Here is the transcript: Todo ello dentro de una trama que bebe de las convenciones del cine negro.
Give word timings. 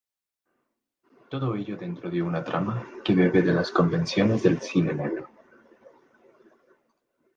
Todo 1.29 1.53
ello 1.53 1.77
dentro 1.77 2.09
de 2.09 2.23
una 2.23 2.43
trama 2.43 2.83
que 3.03 3.13
bebe 3.13 3.43
de 3.43 3.53
las 3.53 3.69
convenciones 3.69 4.41
del 4.41 4.59
cine 4.59 4.95
negro. 4.95 5.29